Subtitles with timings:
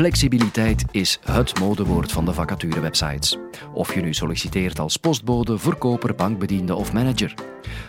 [0.00, 3.38] Flexibiliteit is het modewoord van de vacaturewebsites.
[3.72, 7.34] Of je nu solliciteert als postbode, verkoper, bankbediende of manager.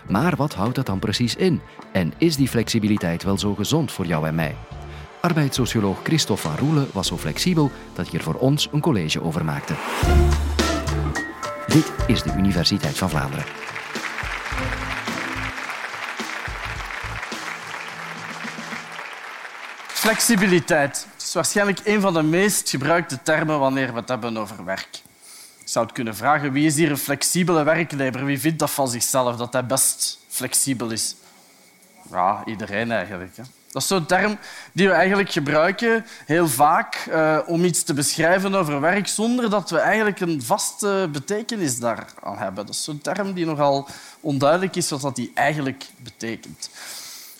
[0.08, 1.62] Maar wat houdt dat dan precies in?
[1.92, 4.56] En is die flexibiliteit wel zo gezond voor jou en mij?
[5.22, 9.46] Arbeidssocioloog Christophe van Roelen was zo flexibel dat hij er voor ons een college over
[9.46, 9.74] maakte.
[11.68, 13.46] Dit is de Universiteit van Vlaanderen.
[19.88, 21.11] Flexibiliteit.
[21.32, 25.02] Is waarschijnlijk een van de meest gebruikte termen wanneer we het hebben over werk.
[25.60, 28.26] Ik zou het kunnen vragen, wie is hier een flexibele werknemer?
[28.26, 31.16] Wie vindt dat van zichzelf, dat hij best flexibel is?
[32.10, 33.38] Ja, iedereen eigenlijk.
[33.38, 33.44] Hè.
[33.72, 34.38] Dat is zo'n term
[34.72, 39.70] die we eigenlijk gebruiken heel vaak uh, om iets te beschrijven over werk zonder dat
[39.70, 42.66] we eigenlijk een vaste betekenis daaraan hebben.
[42.66, 43.88] Dat is zo'n term die nogal
[44.20, 46.70] onduidelijk is wat die eigenlijk betekent.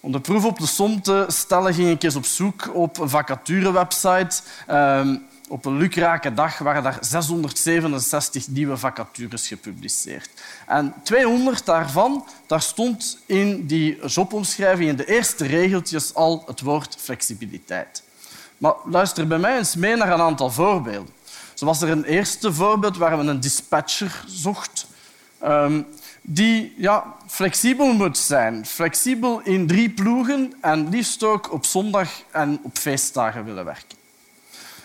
[0.02, 3.10] Om de proef op de som te stellen ging ik eens op zoek op een
[3.10, 4.42] vacaturewebsite.
[4.70, 5.10] Uh,
[5.48, 10.30] op een lukrake dag waren daar 667 nieuwe vacatures gepubliceerd.
[10.68, 16.96] En 200 daarvan, daar stond in die jobomschrijving in de eerste regeltjes al het woord
[17.00, 18.04] flexibiliteit.
[18.58, 21.14] Maar luister bij mij eens mee naar een aantal voorbeelden.
[21.54, 24.88] Zo was er een eerste voorbeeld waar we een dispatcher zocht.
[25.44, 25.88] Um,
[26.22, 28.66] die ja, flexibel moet zijn.
[28.66, 33.98] Flexibel in drie ploegen en liefst ook op zondag en op feestdagen willen werken.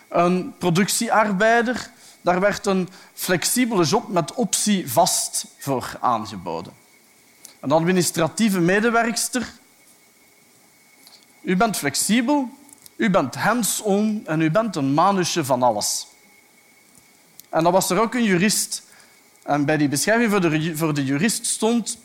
[0.09, 6.73] Een productiearbeider, daar werd een flexibele job met optie vast voor aangeboden.
[7.61, 9.53] Een administratieve medewerkster.
[11.43, 12.49] U bent flexibel,
[12.97, 16.07] u bent hands-on en u bent een manusje van alles.
[17.49, 18.83] En dan was er ook een jurist
[19.47, 20.31] en bij die beschrijving
[20.79, 21.99] voor de, jurist stond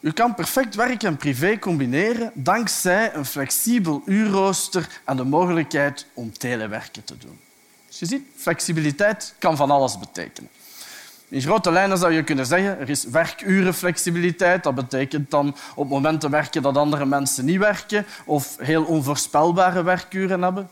[0.00, 6.38] u kan perfect werk en privé combineren dankzij een flexibel uurrooster en de mogelijkheid om
[6.38, 7.40] telewerken te doen.
[7.88, 10.50] Dus je ziet, flexibiliteit kan van alles betekenen.
[11.28, 14.62] In grote lijnen zou je kunnen zeggen er is werkurenflexibiliteit.
[14.62, 20.42] Dat betekent dan op momenten werken dat andere mensen niet werken of heel onvoorspelbare werkuren
[20.42, 20.70] hebben.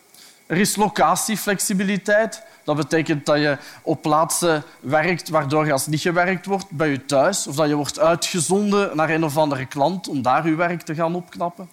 [0.53, 2.43] Er is locatieflexibiliteit.
[2.65, 7.47] Dat betekent dat je op plaatsen werkt waardoor als niet gewerkt wordt bij je thuis
[7.47, 10.95] of dat je wordt uitgezonden naar een of andere klant om daar je werk te
[10.95, 11.71] gaan opknappen.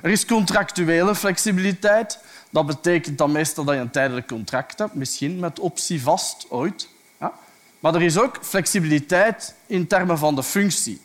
[0.00, 2.18] Er is contractuele flexibiliteit.
[2.50, 6.88] Dat betekent dan meestal dat je een tijdelijk contract hebt, misschien met optie vast, ooit.
[7.20, 7.32] Ja.
[7.80, 11.00] Maar er is ook flexibiliteit in termen van de functie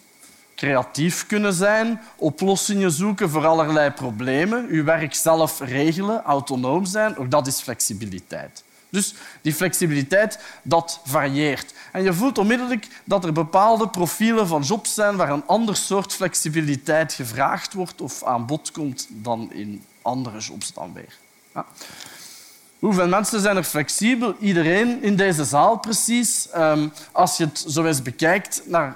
[0.59, 7.31] creatief kunnen zijn, oplossingen zoeken voor allerlei problemen, uw werk zelf regelen, autonoom zijn, ook
[7.31, 8.63] dat is flexibiliteit.
[8.89, 11.73] Dus die flexibiliteit, dat varieert.
[11.91, 16.13] En je voelt onmiddellijk dat er bepaalde profielen van jobs zijn waar een ander soort
[16.13, 21.17] flexibiliteit gevraagd wordt of aan bod komt dan in andere jobs dan weer.
[21.53, 21.65] Ja.
[22.79, 24.35] Hoeveel mensen zijn er flexibel?
[24.39, 26.49] Iedereen in deze zaal precies.
[26.49, 28.95] Ehm, als je het zo eens bekijkt naar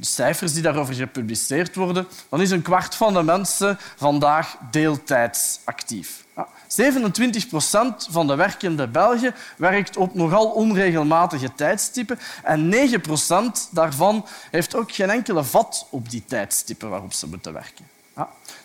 [0.00, 6.24] cijfers die daarover gepubliceerd worden, dan is een kwart van de mensen vandaag deeltijds actief.
[6.66, 14.26] 27 procent van de werkende Belgen werkt op nogal onregelmatige tijdstippen en 9 procent daarvan
[14.50, 17.84] heeft ook geen enkele vat op die tijdstippen waarop ze moeten werken.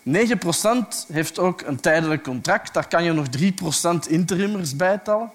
[0.04, 2.74] 9 procent heeft ook een tijdelijk contract.
[2.74, 5.32] Daar kan je nog 3 procent interimmers bij tellen.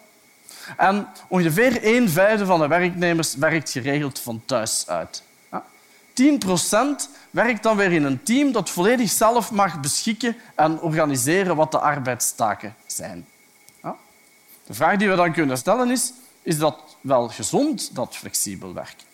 [0.76, 5.22] En ongeveer een vijfde van de werknemers werkt geregeld van thuis uit.
[6.12, 11.56] 10 procent werkt dan weer in een team dat volledig zelf mag beschikken en organiseren
[11.56, 13.26] wat de arbeidstaken zijn.
[14.66, 16.12] De vraag die we dan kunnen stellen is,
[16.42, 19.06] is dat wel gezond, dat flexibel werken?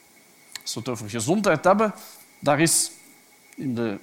[0.63, 1.95] Als we het over gezondheid hebben,
[2.39, 2.91] daar is
[3.55, 3.99] in de,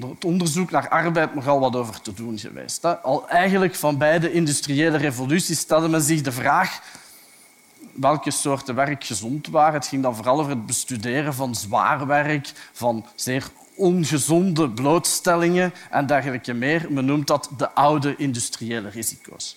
[0.00, 3.02] het onderzoek naar arbeid nogal wat over te doen geweest.
[3.02, 6.80] Al eigenlijk van beide industriële revoluties stelde men zich de vraag
[8.00, 9.74] welke soorten werk gezond waren.
[9.74, 16.06] Het ging dan vooral over het bestuderen van zwaar werk, van zeer ongezonde blootstellingen en
[16.06, 16.86] dergelijke meer.
[16.88, 19.56] Men noemt dat de oude industriële risico's.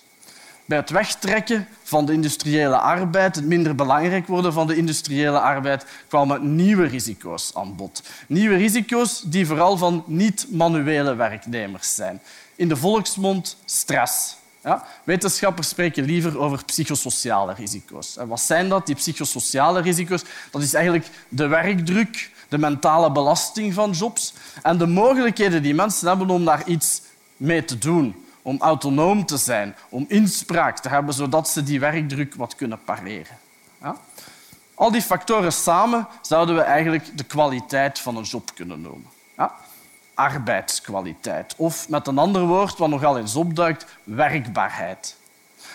[0.64, 5.86] Bij het wegtrekken van de industriële arbeid, het minder belangrijk worden van de industriële arbeid,
[6.08, 8.02] kwamen nieuwe risico's aan bod.
[8.26, 12.20] Nieuwe risico's die vooral van niet-manuele werknemers zijn.
[12.56, 14.36] In de volksmond stress.
[14.62, 14.84] Ja?
[15.04, 18.16] Wetenschappers spreken liever over psychosociale risico's.
[18.16, 20.22] En wat zijn dat, die psychosociale risico's?
[20.50, 26.08] Dat is eigenlijk de werkdruk, de mentale belasting van jobs en de mogelijkheden die mensen
[26.08, 27.02] hebben om daar iets
[27.36, 32.34] mee te doen, om autonoom te zijn, om inspraak te hebben, zodat ze die werkdruk
[32.34, 33.38] wat kunnen pareren.
[33.82, 33.96] Ja?
[34.74, 39.10] Al die factoren samen zouden we eigenlijk de kwaliteit van een job kunnen noemen.
[39.36, 39.54] Ja?
[40.14, 41.54] Arbeidskwaliteit.
[41.56, 45.16] Of met een ander woord, wat nogal eens opduikt, werkbaarheid.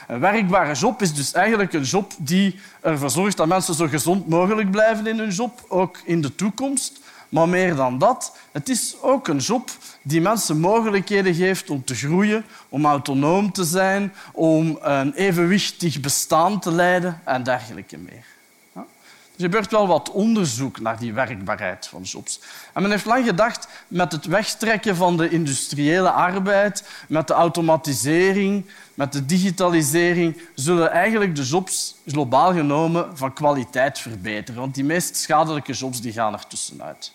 [0.08, 4.28] Een werkbare job is dus eigenlijk een job die ervoor zorgt dat mensen zo gezond
[4.28, 7.00] mogelijk blijven in hun job, ook in de toekomst.
[7.30, 9.70] Maar meer dan dat, het is ook een job
[10.02, 16.60] die mensen mogelijkheden geeft om te groeien, om autonoom te zijn, om een evenwichtig bestaan
[16.60, 18.37] te leiden en dergelijke meer.
[19.38, 22.40] Er gebeurt wel wat onderzoek naar die werkbaarheid van jobs.
[22.74, 28.66] En men heeft lang gedacht, met het wegtrekken van de industriële arbeid, met de automatisering,
[28.94, 34.62] met de digitalisering, zullen eigenlijk de jobs globaal genomen van kwaliteit verbeteren.
[34.62, 37.12] Want die meest schadelijke jobs die gaan er tussenuit.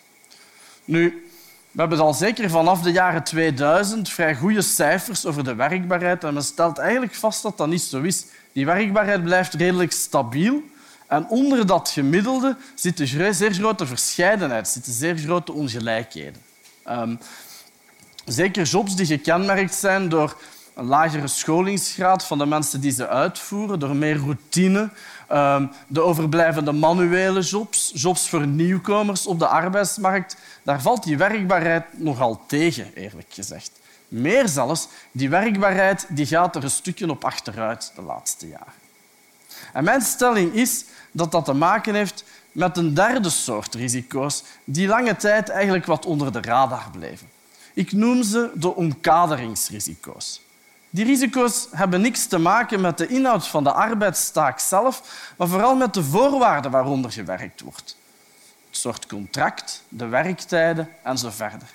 [0.84, 1.26] Nu,
[1.70, 6.24] we hebben al zeker vanaf de jaren 2000 vrij goede cijfers over de werkbaarheid.
[6.24, 8.26] En men stelt eigenlijk vast dat dat niet zo is.
[8.52, 10.62] Die werkbaarheid blijft redelijk stabiel.
[11.12, 16.42] En onder dat gemiddelde zitten zeer grote verscheidenheid, zitten zeer grote ongelijkheden.
[16.88, 17.18] Um,
[18.24, 20.40] zeker jobs die gekenmerkt zijn door
[20.74, 24.90] een lagere scholingsgraad van de mensen die ze uitvoeren, door meer routine,
[25.32, 30.36] um, de overblijvende manuele jobs, jobs voor nieuwkomers op de arbeidsmarkt.
[30.62, 33.70] Daar valt die werkbaarheid nogal tegen, eerlijk gezegd.
[34.08, 38.81] Meer zelfs, die werkbaarheid die gaat er een stukje op achteruit de laatste jaren.
[39.72, 44.86] En mijn stelling is dat dat te maken heeft met een derde soort risico's die
[44.88, 47.30] lange tijd eigenlijk wat onder de radar bleven.
[47.74, 50.40] Ik noem ze de omkaderingsrisico's.
[50.90, 55.02] Die risico's hebben niks te maken met de inhoud van de arbeidstaak zelf,
[55.36, 57.96] maar vooral met de voorwaarden waaronder gewerkt wordt.
[58.68, 61.68] Het soort contract, de werktijden en zo verder.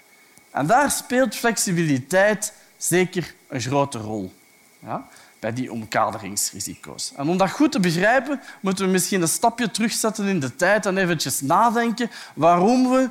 [0.52, 4.34] En daar speelt flexibiliteit zeker een grote rol.
[4.80, 5.08] Ja?
[5.40, 7.12] Bij die omkaderingsrisico's.
[7.16, 10.86] En om dat goed te begrijpen, moeten we misschien een stapje terugzetten in de tijd
[10.86, 13.10] en eventjes nadenken waarom we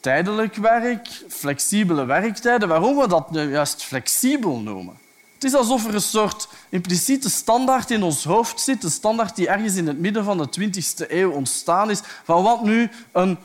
[0.00, 4.98] tijdelijk werk, flexibele werktijden, waarom we dat nu juist flexibel noemen.
[5.34, 9.48] Het is alsof er een soort impliciete standaard in ons hoofd zit, een standaard die
[9.48, 13.38] ergens in het midden van de 20e eeuw ontstaan is, van wat nu een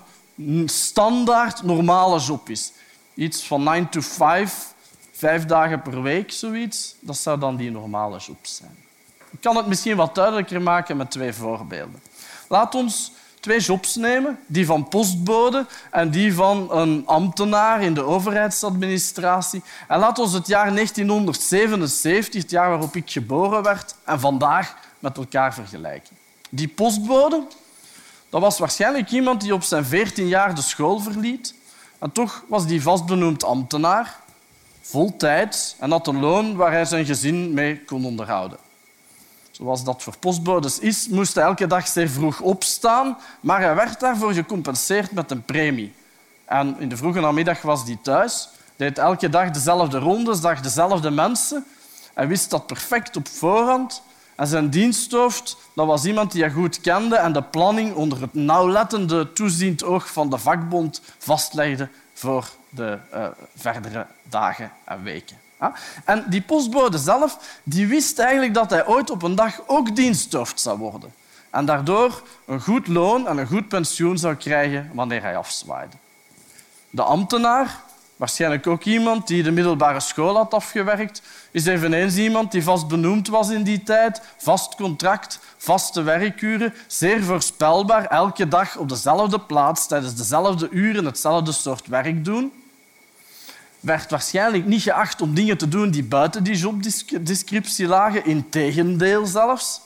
[0.66, 2.72] standaard normale job is.
[3.14, 4.73] Iets van 9 to 5,
[5.24, 8.78] vijf dagen per week, zoiets, dat zou dan die normale job zijn.
[9.32, 12.02] Ik kan het misschien wat duidelijker maken met twee voorbeelden.
[12.48, 18.04] Laat ons twee jobs nemen, die van postbode en die van een ambtenaar in de
[18.04, 19.64] overheidsadministratie.
[19.88, 25.18] En laat ons het jaar 1977, het jaar waarop ik geboren werd, en vandaag met
[25.18, 26.18] elkaar vergelijken.
[26.50, 27.44] Die postbode
[28.30, 31.54] dat was waarschijnlijk iemand die op zijn 14 jaar de school verliet.
[32.00, 34.20] En toch was die vastbenoemd ambtenaar
[34.84, 38.58] voltijds en had een loon waar hij zijn gezin mee kon onderhouden.
[39.52, 44.00] Zoals dat voor postbodes is, moest hij elke dag zeer vroeg opstaan, maar hij werd
[44.00, 45.94] daarvoor gecompenseerd met een premie.
[46.46, 51.10] En in de vroege namiddag was hij thuis, deed elke dag dezelfde rondes, zag dezelfde
[51.10, 51.66] mensen.
[52.14, 54.02] Hij wist dat perfect op voorhand.
[54.36, 58.34] En zijn diensthoofd dat was iemand die hij goed kende en de planning onder het
[58.34, 61.90] nauwlettende toeziend oog van de vakbond vastlegde
[62.24, 63.26] voor de uh,
[63.56, 65.38] verdere dagen en weken.
[66.06, 70.60] En die postbode zelf die wist eigenlijk dat hij ooit op een dag ook diensthoofd
[70.60, 71.14] zou worden.
[71.50, 75.96] En daardoor een goed loon en een goed pensioen zou krijgen wanneer hij afzwaaide.
[76.90, 77.80] De ambtenaar,
[78.24, 83.28] waarschijnlijk ook iemand die de middelbare school had afgewerkt, is eveneens iemand die vast benoemd
[83.28, 89.88] was in die tijd, vast contract, vaste werkuren, zeer voorspelbaar, elke dag op dezelfde plaats,
[89.88, 92.52] tijdens dezelfde uren hetzelfde soort werk doen
[93.80, 98.26] werd waarschijnlijk niet geacht om dingen te doen die buiten die jobdescriptie lagen.
[98.26, 99.82] Integendeel zelfs.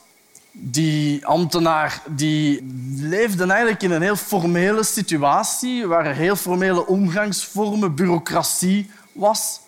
[0.60, 2.64] Die ambtenaar die
[2.96, 9.60] leefde eigenlijk in een heel formele situatie waar er heel formele omgangsvormen, bureaucratie was.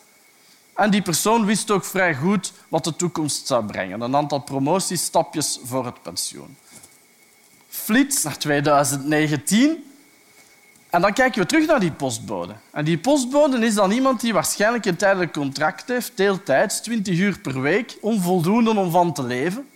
[0.75, 4.01] En die persoon wist ook vrij goed wat de toekomst zou brengen.
[4.01, 6.57] Een aantal promotiestapjes voor het pensioen.
[7.69, 9.83] Flits naar 2019
[10.89, 12.53] en dan kijken we terug naar die postbode.
[12.71, 17.39] En die postbode is dan iemand die waarschijnlijk een tijdelijk contract heeft, deeltijds, 20 uur
[17.39, 19.67] per week, onvoldoende om van te leven.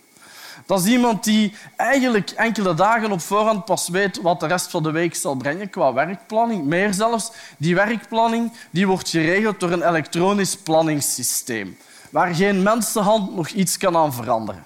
[0.66, 4.82] Dat is iemand die eigenlijk enkele dagen op voorhand pas weet wat de rest van
[4.82, 6.64] de week zal brengen qua werkplanning.
[6.64, 11.78] Meer zelfs, die werkplanning die wordt geregeld door een elektronisch planningssysteem,
[12.10, 14.64] waar geen mensenhand nog iets kan aan veranderen.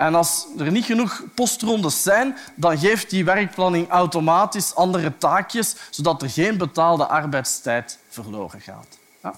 [0.00, 6.22] En als er niet genoeg postrondes zijn, dan geeft die werkplanning automatisch andere taakjes, zodat
[6.22, 8.98] er geen betaalde arbeidstijd verloren gaat.
[9.22, 9.34] Ja.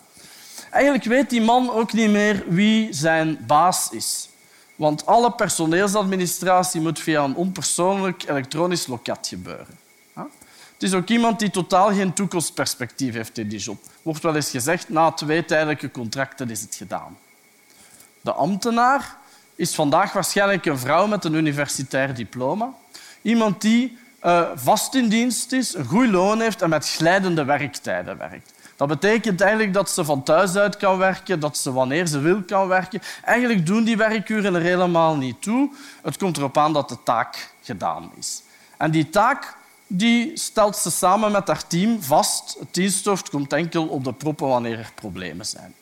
[0.70, 4.28] Eigenlijk weet die man ook niet meer wie zijn baas is.
[4.82, 9.78] Want alle personeelsadministratie moet via een onpersoonlijk elektronisch loket gebeuren.
[10.72, 13.78] Het is ook iemand die totaal geen toekomstperspectief heeft in die job.
[14.02, 17.18] Wordt wel eens gezegd, na twee tijdelijke contracten is het gedaan.
[18.20, 19.16] De ambtenaar
[19.54, 22.72] is vandaag waarschijnlijk een vrouw met een universitair diploma.
[23.22, 28.18] Iemand die uh, vast in dienst is, een goed loon heeft en met glijdende werktijden
[28.18, 28.52] werkt.
[28.88, 32.42] Dat betekent eigenlijk dat ze van thuis uit kan werken, dat ze wanneer ze wil
[32.42, 33.02] kan werken.
[33.24, 35.70] Eigenlijk doen die werkuren er helemaal niet toe.
[36.02, 38.42] Het komt erop aan dat de taak gedaan is.
[38.76, 42.56] En die taak die stelt ze samen met haar team vast.
[42.58, 45.74] Het diensthoofd komt enkel op de proppen wanneer er problemen zijn.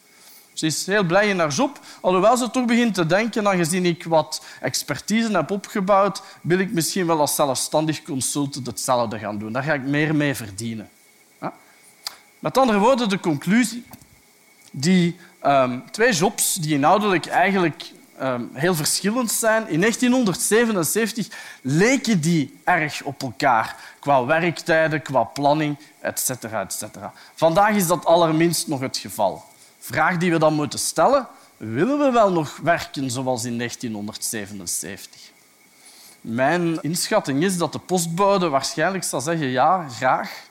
[0.52, 4.04] Ze is heel blij in haar job, alhoewel ze toch begint te denken, aangezien ik
[4.04, 9.52] wat expertise heb opgebouwd, wil ik misschien wel als zelfstandig consultant hetzelfde gaan doen.
[9.52, 10.88] Daar ga ik meer mee verdienen.
[12.40, 13.84] Met andere woorden, de conclusie.
[14.70, 17.92] Die um, twee jobs die inhoudelijk eigenlijk
[18.22, 19.68] um, heel verschillend zijn.
[19.68, 21.28] In 1977
[21.62, 26.30] leken die erg op elkaar qua werktijden, qua planning, etc.
[26.30, 26.84] etc.
[27.34, 29.44] Vandaag is dat allerminst nog het geval.
[29.78, 35.20] Vraag die we dan moeten stellen, willen we wel nog werken zoals in 1977?
[36.20, 40.48] Mijn inschatting is dat de postbode waarschijnlijk zal zeggen ja, graag.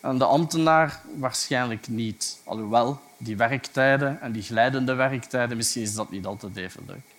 [0.00, 2.38] En de ambtenaar waarschijnlijk niet.
[2.44, 7.16] Alhoewel, die werktijden en die glijdende werktijden, misschien is dat niet altijd even leuk.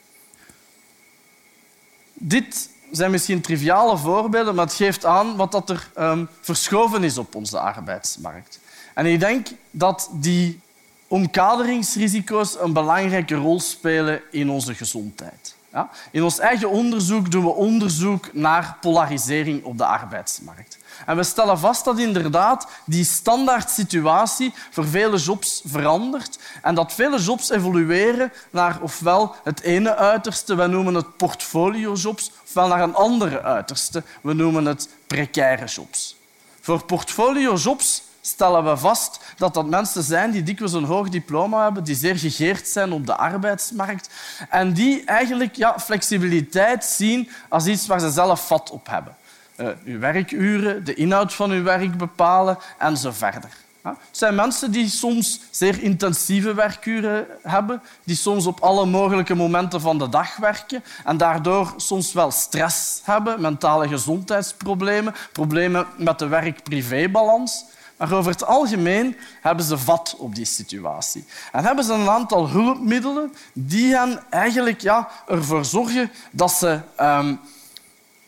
[2.14, 7.18] Dit zijn misschien triviale voorbeelden, maar het geeft aan wat dat er um, verschoven is
[7.18, 8.60] op onze arbeidsmarkt.
[8.94, 10.60] En ik denk dat die
[11.08, 15.56] omkaderingsrisico's een belangrijke rol spelen in onze gezondheid.
[15.72, 15.90] Ja?
[16.12, 20.78] In ons eigen onderzoek doen we onderzoek naar polarisering op de arbeidsmarkt.
[21.06, 26.94] En we stellen vast dat inderdaad die standaard situatie voor vele jobs verandert en dat
[26.94, 32.96] vele jobs evolueren naar ofwel het ene uiterste, we noemen het portfoliojobs, ofwel naar een
[32.96, 36.18] andere uiterste, we noemen het precaire jobs.
[36.62, 41.84] Voor portfoliojobs stellen we vast dat dat mensen zijn die dikwijls een hoog diploma hebben,
[41.84, 44.10] die zeer gegeerd zijn op de arbeidsmarkt
[44.50, 49.16] en die eigenlijk ja, flexibiliteit zien als iets waar ze zelf vat op hebben.
[49.58, 53.50] Uh, uw werkuren, de inhoud van uw werk bepalen en zo verder.
[53.82, 59.82] Het zijn mensen die soms zeer intensieve werkuren hebben, die soms op alle mogelijke momenten
[59.82, 66.28] van de dag werken en daardoor soms wel stress hebben, mentale gezondheidsproblemen, problemen met de
[66.28, 67.66] werk-privébalans.
[68.00, 71.26] Maar over het algemeen hebben ze vat op die situatie.
[71.52, 77.40] En hebben ze een aantal hulpmiddelen die hen eigenlijk ja, ervoor zorgen dat ze um,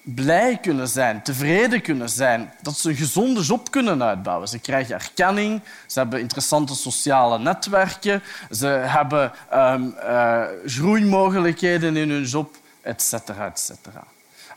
[0.02, 4.48] blij kunnen zijn, tevreden kunnen zijn, dat ze een gezonde job kunnen uitbouwen.
[4.48, 12.24] Ze krijgen erkenning, ze hebben interessante sociale netwerken, ze hebben um, uh, groeimogelijkheden in hun
[12.24, 13.14] job, etc.
[13.14, 13.72] etc.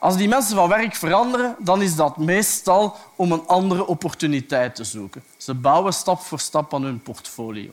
[0.04, 4.84] Als die mensen van werk veranderen, dan is dat meestal om een andere opportuniteit te
[4.84, 5.23] zoeken.
[5.37, 7.70] Ze bouwen stap voor stap aan hun portfolio.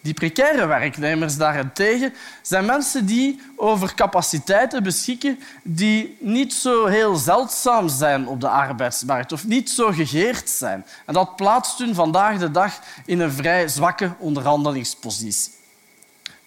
[0.00, 7.88] Die precaire werknemers daarentegen zijn mensen die over capaciteiten beschikken die niet zo heel zeldzaam
[7.88, 10.86] zijn op de arbeidsmarkt of niet zo gegeerd zijn.
[11.06, 15.52] En dat plaatst hun vandaag de dag in een vrij zwakke onderhandelingspositie.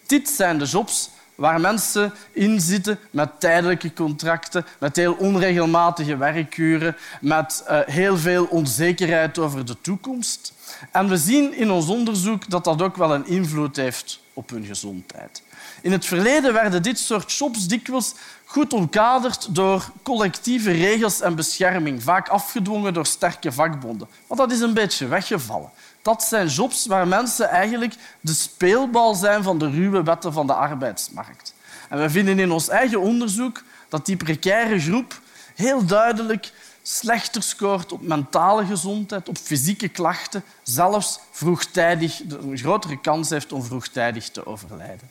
[0.06, 1.10] Dit zijn de jobs
[1.41, 8.45] waar mensen in zitten met tijdelijke contracten, met heel onregelmatige werkuren, met uh, heel veel
[8.45, 10.53] onzekerheid over de toekomst.
[10.91, 14.65] En we zien in ons onderzoek dat dat ook wel een invloed heeft op hun
[14.65, 15.43] gezondheid.
[15.81, 18.13] In het verleden werden dit soort jobs dikwijls
[18.45, 24.07] goed omkaderd door collectieve regels en bescherming, vaak afgedwongen door sterke vakbonden.
[24.27, 25.71] Maar dat is een beetje weggevallen.
[26.01, 30.53] Dat zijn jobs waar mensen eigenlijk de speelbal zijn van de ruwe wetten van de
[30.53, 31.53] arbeidsmarkt.
[31.89, 35.22] En we vinden in ons eigen onderzoek dat die precaire groep
[35.55, 43.29] heel duidelijk slechter scoort op mentale gezondheid, op fysieke klachten, zelfs vroegtijdig een grotere kans
[43.29, 45.10] heeft om vroegtijdig te overlijden.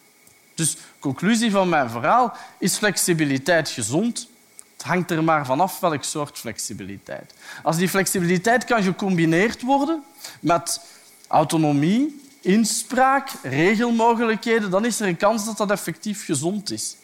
[0.54, 4.28] Dus conclusie van mijn verhaal is flexibiliteit gezond.
[4.80, 7.34] Het hangt er maar vanaf welk soort flexibiliteit.
[7.62, 10.02] Als die flexibiliteit kan gecombineerd worden
[10.40, 10.80] met
[11.28, 16.96] autonomie, inspraak, regelmogelijkheden, dan is er een kans dat dat effectief gezond is.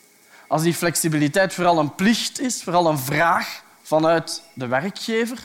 [0.47, 5.39] Als die flexibiliteit vooral een plicht is, vooral een vraag vanuit de werkgever,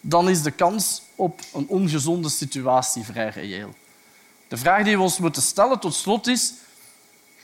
[0.00, 3.74] dan is de kans op een ongezonde situatie vrij reëel.
[4.48, 6.52] De vraag die we ons moeten stellen tot slot is,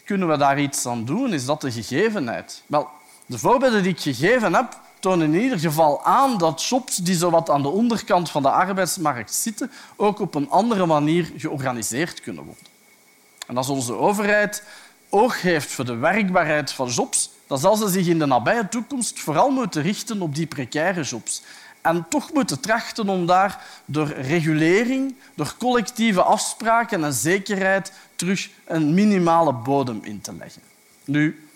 [0.05, 1.33] kunnen we daar iets aan doen?
[1.33, 2.63] Is dat de gegevenheid?
[2.67, 2.97] Wel,
[3.29, 7.31] de voorbeelden die ik gegeven heb, tonen in ieder geval aan dat jobs die zo
[7.31, 12.45] wat aan de onderkant van de arbeidsmarkt zitten, ook op een andere manier georganiseerd kunnen
[12.45, 12.65] worden.
[13.47, 14.63] En als onze overheid
[15.09, 19.21] oog heeft voor de werkbaarheid van jobs, dan zal ze zich in de nabije toekomst
[19.21, 21.43] vooral moeten richten op die precaire jobs
[21.83, 28.95] En toch moeten trachten om daar door regulering, door collectieve afspraken en zekerheid terug een
[28.95, 30.63] minimale bodem in te leggen.
[31.05, 31.48] Nu,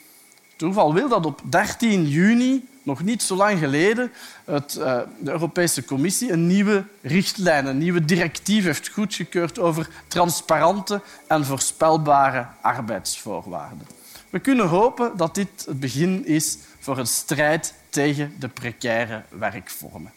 [0.62, 4.12] toeval wil dat op 13 juni, nog niet zo lang geleden,
[4.44, 11.00] het, uh, de Europese Commissie een nieuwe richtlijn, een nieuwe directief heeft goedgekeurd over transparante
[11.26, 13.86] en voorspelbare arbeidsvoorwaarden.
[14.30, 20.12] We kunnen hopen dat dit het begin is voor een strijd tegen de precaire werkvormen.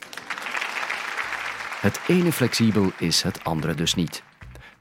[1.80, 4.24] Het ene flexibel is het andere dus niet.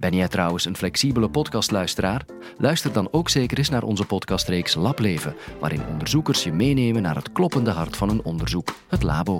[0.04, 2.24] Ben jij trouwens een flexibele podcastluisteraar?
[2.58, 7.32] Luister dan ook zeker eens naar onze podcastreeks Lableven, waarin onderzoekers je meenemen naar het
[7.32, 9.38] kloppende hart van een onderzoek, het labo.